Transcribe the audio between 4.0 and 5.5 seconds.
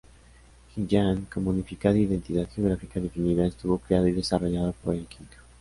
y desarrollado por el Qing.